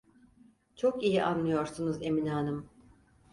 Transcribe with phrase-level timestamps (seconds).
[0.75, 2.69] Çok iyi anlıyorsunuz Emine Hanım…